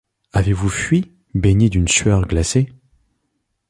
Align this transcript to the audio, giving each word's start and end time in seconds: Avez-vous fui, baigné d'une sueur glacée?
Avez-vous 0.33 0.69
fui, 0.69 1.11
baigné 1.35 1.69
d'une 1.69 1.87
sueur 1.87 2.25
glacée? 2.25 2.73